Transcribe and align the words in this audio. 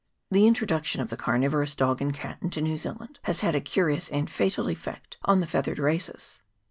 The 0.31 0.47
introduction 0.47 0.99
of 0.99 1.11
the 1.11 1.15
carnivorous 1.15 1.75
dog 1.75 2.01
and 2.01 2.11
cat 2.11 2.39
into 2.41 2.59
New 2.59 2.75
Zealand 2.75 3.19
has 3.25 3.41
had 3.41 3.53
a 3.53 3.61
curious 3.61 4.09
and 4.09 4.27
fatal 4.27 4.67
effect 4.67 5.17
on 5.25 5.41
the 5.41 5.45
feathered 5.45 5.77
races. 5.77 6.39